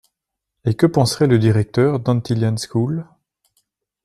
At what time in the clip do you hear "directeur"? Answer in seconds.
1.37-1.99